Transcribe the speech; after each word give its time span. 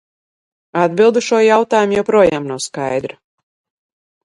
Atbilde 0.83 1.21
uz 1.25 1.27
šo 1.27 1.41
jautājumu 1.43 1.97
joprojām 1.99 2.51
nav 2.53 2.65
skaidra. 2.69 3.21